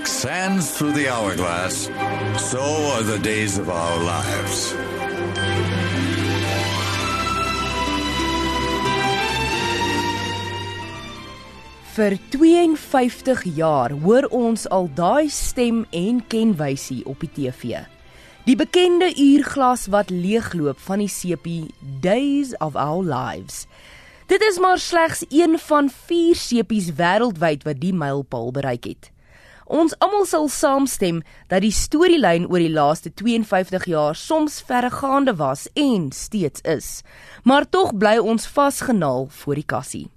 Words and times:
like 0.00 0.08
sands 0.08 0.70
through 0.70 0.92
the 0.92 1.08
hourglass, 1.08 1.90
so 2.38 2.62
are 2.92 3.02
the 3.02 3.18
days 3.18 3.58
of 3.58 3.68
our 3.68 3.98
lives. 4.02 4.72
Vir 11.92 12.16
52 12.32 13.44
jaar 13.58 13.92
hoor 13.92 14.30
ons 14.30 14.64
al 14.68 14.88
daai 14.96 15.28
stem 15.28 15.84
en 15.90 16.24
kenwysie 16.32 17.02
op 17.04 17.20
die 17.20 17.32
TV. 17.36 17.84
Die 18.48 18.56
bekende 18.56 19.12
uurglas 19.12 19.90
wat 19.92 20.08
leegloop 20.08 20.80
van 20.80 21.04
die 21.04 21.12
sepie 21.12 21.68
Days 22.00 22.56
of 22.64 22.72
Our 22.72 23.04
Lives. 23.04 23.66
Dit 24.32 24.40
is 24.48 24.56
maar 24.58 24.78
slegs 24.78 25.26
een 25.28 25.58
van 25.60 25.92
4 26.08 26.36
sepies 26.48 26.94
wêreldwyd 26.96 27.68
wat 27.68 27.84
die 27.84 27.92
mylpaal 27.92 28.54
bereik 28.54 28.94
het. 28.94 29.10
Ons 29.70 29.92
almal 30.02 30.24
sal 30.26 30.48
saamstem 30.50 31.20
dat 31.46 31.62
die 31.62 31.70
storielyn 31.70 32.48
oor 32.50 32.58
die 32.58 32.72
laaste 32.74 33.12
52 33.14 33.84
jaar 33.92 34.16
soms 34.18 34.56
verregaande 34.66 35.36
was 35.38 35.68
en 35.78 36.08
steeds 36.10 36.64
is. 36.66 36.88
Maar 37.46 37.68
tog 37.70 37.92
bly 37.94 38.16
ons 38.18 38.48
vasgenaal 38.50 39.28
voor 39.30 39.60
die 39.60 39.68
kassie. 39.70 40.08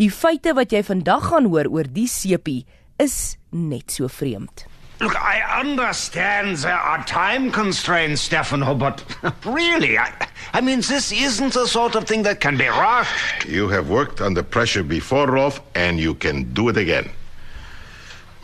Die 0.00 0.08
feite 0.08 0.54
wat 0.56 0.72
jy 0.72 0.80
vandag 0.86 1.28
gaan 1.28 1.50
hoor 1.52 1.68
oor 1.68 1.84
die 1.84 2.08
sepie 2.08 2.62
is 2.96 3.36
net 3.52 3.92
so 3.92 4.08
vreemd. 4.08 4.64
Look, 5.02 5.18
I 5.20 5.42
understand 5.60 6.62
there 6.62 6.72
are 6.72 7.04
time 7.04 7.50
constraints, 7.50 8.22
Stefano, 8.22 8.74
but 8.74 9.04
really, 9.44 9.98
I, 9.98 10.12
I 10.54 10.62
mean, 10.62 10.80
this 10.80 11.12
isn't 11.12 11.52
the 11.52 11.66
sort 11.66 11.94
of 11.94 12.04
thing 12.04 12.22
that 12.22 12.40
can 12.40 12.56
be 12.56 12.68
rushed. 12.68 13.44
You 13.44 13.68
have 13.68 13.90
worked 13.90 14.22
under 14.22 14.42
pressure 14.42 14.84
before, 14.84 15.26
Rolf, 15.26 15.60
and 15.74 16.00
you 16.00 16.14
can 16.14 16.54
do 16.54 16.70
it 16.70 16.78
again. 16.78 17.10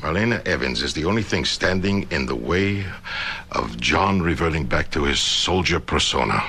Marlena 0.00 0.40
Evans 0.46 0.82
is 0.82 0.94
the 0.94 1.04
only 1.04 1.22
thing 1.22 1.44
standing 1.44 2.06
in 2.10 2.24
the 2.24 2.34
way 2.34 2.86
of 3.52 3.78
John 3.78 4.22
reverting 4.22 4.64
back 4.64 4.90
to 4.92 5.04
his 5.04 5.20
soldier 5.20 5.78
persona. 5.78 6.42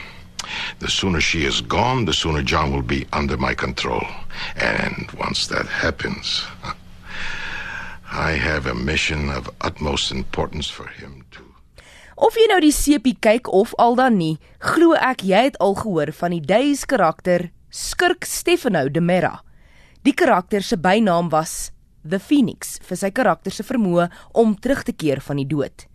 The 0.80 0.89
sooner 0.89 1.19
she 1.19 1.44
is 1.44 1.59
gone, 1.59 2.05
the 2.05 2.13
sooner 2.13 2.44
John 2.44 2.72
will 2.72 2.81
be 2.81 3.07
under 3.11 3.35
my 3.35 3.53
control. 3.53 4.07
And 4.55 5.11
once 5.19 5.47
that 5.47 5.66
happens, 5.67 6.45
I 8.11 8.31
have 8.31 8.67
a 8.67 8.73
mission 8.73 9.29
of 9.29 9.49
utmost 9.59 10.11
importance 10.11 10.69
for 10.69 10.88
him 10.88 11.25
too. 11.31 11.52
Of 12.16 12.38
jy 12.39 12.47
nou 12.53 12.61
die 12.63 12.72
sepie 12.72 13.17
kyk 13.19 13.52
of 13.52 13.75
al 13.81 13.99
dan 13.99 14.16
nie, 14.16 14.38
glo 14.63 14.95
ek 14.95 15.25
jy 15.27 15.49
het 15.49 15.59
al 15.59 15.75
gehoor 15.75 16.13
van 16.16 16.35
die 16.38 16.44
Days 16.44 16.85
karakter 16.88 17.49
Skurk 17.67 18.23
Stefano 18.23 18.88
de 18.88 19.02
Mera. 19.03 19.41
Die 20.07 20.16
karakter 20.16 20.63
se 20.63 20.77
bynaam 20.79 21.31
was 21.33 21.72
The 22.03 22.19
Phoenix 22.19 22.80
vir 22.88 22.97
sy 22.97 23.11
karakter 23.13 23.53
se 23.53 23.63
vermoë 23.63 24.09
om 24.33 24.55
terug 24.57 24.83
te 24.88 24.94
keer 24.94 25.21
van 25.21 25.38
die 25.38 25.47
dood. 25.47 25.85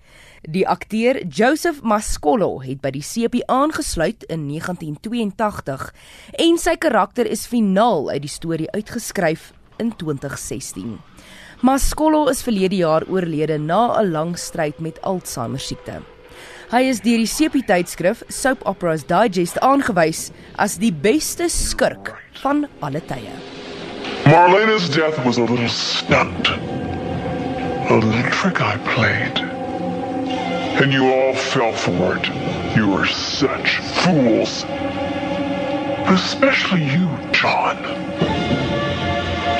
Die 0.47 0.63
akteur 0.69 1.19
Joseph 1.27 1.83
Mascolo 1.83 2.61
het 2.63 2.79
by 2.85 2.93
die 2.95 3.03
sepie 3.03 3.43
aangesluit 3.51 4.23
in 4.31 4.47
1982 4.47 5.89
en 6.47 6.61
sy 6.63 6.77
karakter 6.79 7.27
is 7.27 7.49
finaal 7.51 8.11
uit 8.13 8.23
die 8.23 8.31
storie 8.31 8.71
uitgeskryf 8.71 9.51
in 9.83 9.91
2016. 9.99 10.97
Mascolo 11.67 12.27
is 12.31 12.45
verlede 12.47 12.79
jaar 12.85 13.03
oorlede 13.11 13.59
na 13.59 13.99
'n 13.99 14.13
lang 14.13 14.39
stryd 14.39 14.79
met 14.79 15.03
Alzheimer 15.03 15.61
siekte. 15.61 16.03
Hy 16.71 16.83
is 16.91 17.01
deur 17.01 17.19
die 17.19 17.27
sepie 17.27 17.65
tydskrif 17.65 18.23
Soap 18.29 18.65
Operas 18.67 19.05
Digest 19.07 19.59
aangewys 19.59 20.31
as 20.59 20.79
die 20.79 20.93
beste 20.93 21.49
skurk 21.49 22.15
van 22.43 22.67
alle 22.81 23.01
tye. 23.01 23.56
Marlena's 24.27 24.89
death 24.89 25.25
was 25.25 25.39
a 25.39 25.43
little 25.45 25.69
stunt. 25.69 26.49
A 26.49 27.95
little 27.95 28.29
trick 28.33 28.61
I 28.61 28.77
played. 28.79 29.39
And 30.83 30.93
you 30.93 31.15
all 31.15 31.33
fell 31.33 31.73
for 31.73 32.17
it. 32.17 32.27
You 32.77 32.89
were 32.91 33.07
such 33.07 33.79
fools. 34.03 34.65
Especially 36.11 36.83
you, 36.83 37.07
John. 37.31 37.81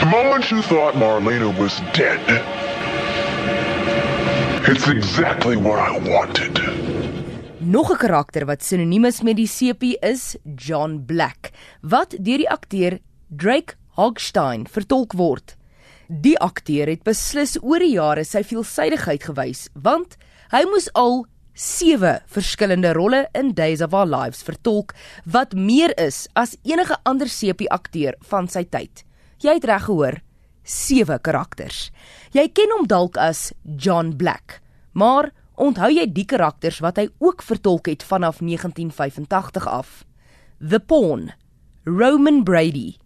The 0.01 0.09
moment 0.11 0.51
you 0.51 0.61
thought 0.63 0.95
Marlena 0.95 1.57
was 1.57 1.79
dead, 1.95 2.21
it's 4.67 4.89
exactly 4.89 5.57
what 5.57 5.79
I 5.79 5.97
wanted. 6.11 6.59
Nog 7.61 7.91
'n 7.91 7.97
karakter 7.97 8.45
wat 8.45 8.63
sinoniem 8.63 9.05
is 9.05 9.23
met 9.23 9.37
die 9.37 9.47
sepie 9.47 9.97
is 10.03 10.37
John 10.55 11.05
Black, 11.07 11.51
wat 11.83 12.11
deur 12.19 12.39
die 12.39 12.51
akteur 12.51 12.99
Drake 13.29 13.75
Hogstein 13.97 14.67
vertolk 14.69 15.15
word. 15.17 15.55
Die 16.09 16.37
akteur 16.39 16.91
het 16.91 17.01
beslis 17.07 17.57
oor 17.63 17.81
die 17.81 17.95
jare 17.95 18.27
sy 18.29 18.43
veelsidigheid 18.45 19.25
gewys, 19.25 19.67
want 19.73 20.19
hy 20.53 20.61
moes 20.69 20.91
al 20.95 21.25
7 21.57 22.19
verskillende 22.29 22.93
rolle 22.93 23.23
in 23.33 23.55
Days 23.57 23.81
of 23.81 23.95
Our 23.97 24.07
Lives 24.07 24.43
vertolk 24.45 24.93
wat 25.25 25.57
meer 25.57 25.95
is 25.97 26.27
as 26.37 26.53
enige 26.69 26.99
ander 27.09 27.31
sepie 27.33 27.71
akteur 27.73 28.19
van 28.29 28.51
sy 28.53 28.67
tyd. 28.69 29.01
Jy 29.41 29.57
het 29.57 29.65
reg 29.65 29.89
gehoor, 29.89 30.21
7 30.69 31.17
karakters. 31.25 31.89
Jy 32.37 32.51
ken 32.53 32.77
hom 32.77 32.85
dalk 32.91 33.17
as 33.17 33.55
John 33.65 34.13
Black, 34.21 34.61
maar 34.93 35.31
onthou 35.57 35.89
jy 35.89 36.05
die 36.13 36.27
karakters 36.29 36.83
wat 36.85 37.01
hy 37.01 37.09
ook 37.25 37.41
vertolk 37.41 37.89
het 37.89 38.05
vanaf 38.05 38.45
1985 38.45 39.73
af? 39.73 40.05
The 40.61 40.85
Pawn, 40.85 41.31
Roman 41.89 42.45
Brady, 42.45 42.99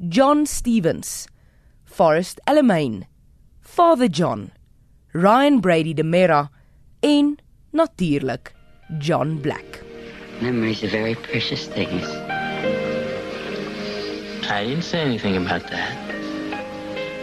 John 0.00 0.44
Stevens, 0.44 1.26
Forrest 1.84 2.38
Elemain, 2.46 3.06
Father 3.62 4.08
John, 4.08 4.52
Ryan 5.14 5.60
Brady 5.60 5.94
de 5.94 6.02
Mera 6.04 6.50
en 7.02 7.38
natuurlik 7.72 8.52
John 8.98 9.40
Black. 9.40 9.82
Memories 10.42 10.84
are 10.84 10.88
very 10.88 11.14
precious 11.14 11.66
things. 11.66 12.04
I 14.50 14.64
didn't 14.64 14.84
say 14.84 15.00
anything 15.00 15.34
about 15.34 15.66
that. 15.70 15.96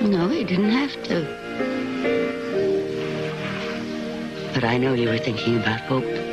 No, 0.01 0.31
you 0.31 0.43
didn't 0.43 0.71
have 0.71 0.91
to. 1.03 1.27
But 4.55 4.63
I 4.63 4.77
know 4.79 4.93
you 4.93 5.09
were 5.09 5.19
thinking 5.19 5.57
about 5.57 5.81
Hope. 5.81 6.32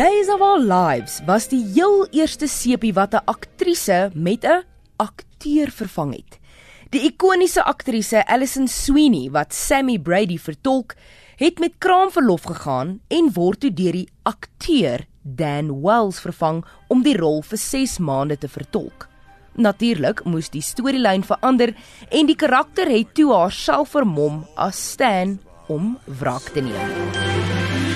Days 0.00 0.30
of 0.32 0.40
Our 0.40 0.62
Lives 0.64 1.18
was 1.28 1.50
die 1.50 1.60
heel 1.74 2.06
eerste 2.16 2.46
sepie 2.48 2.94
wat 2.96 3.12
'n 3.12 3.26
aktrise 3.28 4.10
met 4.14 4.44
'n 4.44 4.64
akteur 4.96 5.68
vervang 5.70 6.12
het. 6.14 6.38
Die 6.90 7.02
ikoniese 7.04 7.62
aktrise 7.62 8.26
Alison 8.26 8.68
Sweeney 8.68 9.30
wat 9.30 9.52
Sammy 9.52 9.98
Brady 9.98 10.38
vertolk, 10.38 10.94
het 11.36 11.58
met 11.58 11.78
kraamverlof 11.78 12.42
gegaan 12.42 13.00
en 13.08 13.32
word 13.32 13.60
toe 13.60 13.72
deur 13.72 13.92
die 13.92 14.08
akteur 14.22 15.06
Dan 15.22 15.82
Wells 15.82 16.20
vervang 16.20 16.64
om 16.88 17.02
die 17.02 17.16
rol 17.16 17.42
vir 17.42 17.58
6 17.58 17.98
maande 17.98 18.38
te 18.38 18.48
vertolk. 18.48 19.08
Natuurlik 19.54 20.24
moes 20.24 20.48
die 20.48 20.62
storielyn 20.62 21.22
verander 21.22 21.74
en 22.08 22.26
die 22.26 22.36
karakter 22.36 22.88
het 22.88 23.14
toe 23.14 23.34
haarself 23.34 23.88
vermom 23.88 24.46
as 24.56 24.90
Stan 24.90 25.40
om 25.68 25.98
wraak 26.06 26.48
te 26.54 26.60
neem. 26.60 27.89